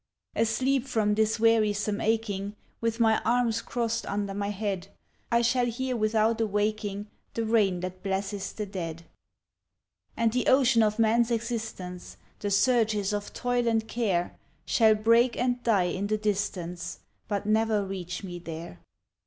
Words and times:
Asleep 0.35 0.87
from 0.87 1.13
this 1.13 1.39
wearisome 1.39 2.01
aching, 2.01 2.55
With 2.79 2.99
my 2.99 3.21
arms 3.23 3.61
crossed 3.61 4.03
under 4.07 4.33
my 4.33 4.49
head, 4.49 4.87
I 5.31 5.43
shall 5.43 5.67
hear 5.67 5.95
without 5.95 6.41
awaking, 6.41 7.05
The 7.35 7.45
rain 7.45 7.81
that 7.81 8.01
blesses 8.01 8.51
the 8.51 8.65
dead. 8.65 9.03
And 10.17 10.33
the 10.33 10.47
ocean 10.47 10.81
of 10.81 10.97
man's 10.97 11.29
existence, 11.29 12.17
The 12.39 12.49
surges 12.49 13.13
of 13.13 13.31
toil 13.33 13.67
and 13.67 13.87
care, 13.87 14.35
Shall 14.65 14.95
break 14.95 15.37
and 15.37 15.61
die 15.61 15.83
in 15.93 16.07
the 16.07 16.17
distance, 16.17 17.01
But 17.27 17.45
never 17.45 17.85
reach 17.85 18.23
me 18.23 18.39
there. 18.39 18.79